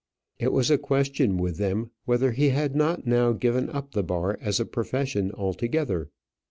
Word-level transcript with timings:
It 0.39 0.51
was 0.51 0.71
a 0.71 0.79
question 0.79 1.37
with 1.37 1.57
them 1.57 1.91
whether 2.05 2.31
he 2.31 2.49
had 2.49 2.75
not 2.75 3.05
now 3.05 3.33
given 3.33 3.69
up 3.69 3.91
the 3.91 4.01
bar 4.01 4.39
as 4.41 4.59
a 4.59 4.65
profession 4.65 5.31
altogether. 5.33 6.09